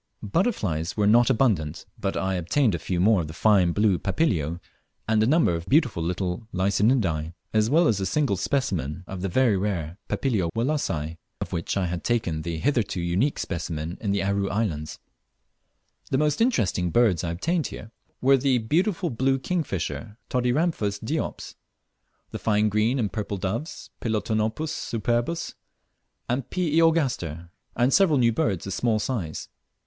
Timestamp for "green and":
22.69-23.13